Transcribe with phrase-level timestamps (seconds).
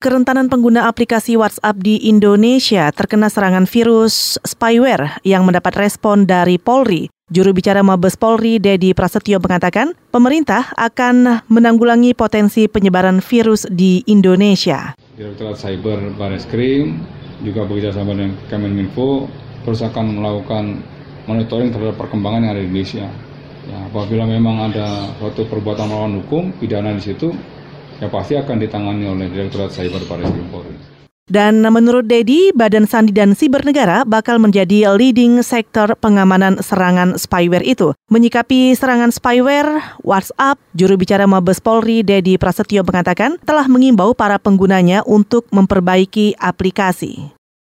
[0.00, 7.12] Kerentanan pengguna aplikasi WhatsApp di Indonesia terkena serangan virus spyware yang mendapat respon dari Polri.
[7.28, 14.96] Juru bicara Mabes Polri, Dedi Prasetyo mengatakan, pemerintah akan menanggulangi potensi penyebaran virus di Indonesia.
[15.20, 17.04] Direktorat Cyber Barreskrim
[17.44, 19.28] juga bekerjasama dengan Kemeninfo
[19.68, 20.80] terus akan melakukan
[21.28, 23.04] monitoring terhadap perkembangan yang ada di Indonesia.
[23.68, 27.36] Ya, apabila memang ada suatu perbuatan melawan hukum, pidana di situ,
[28.00, 30.74] yang pasti akan ditangani oleh Direktorat Cyber Baris Polri.
[31.30, 37.62] Dan menurut Dedi, Badan Sandi dan Siber Negara bakal menjadi leading sektor pengamanan serangan spyware
[37.62, 37.94] itu.
[38.10, 45.06] Menyikapi serangan spyware, WhatsApp, juru bicara Mabes Polri Dedi Prasetyo mengatakan telah mengimbau para penggunanya
[45.06, 47.39] untuk memperbaiki aplikasi.